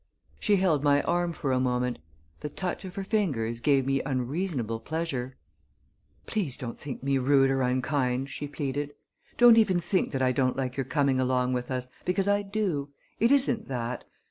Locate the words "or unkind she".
7.51-8.47